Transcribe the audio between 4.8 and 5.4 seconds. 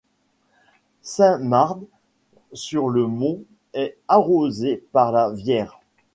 par la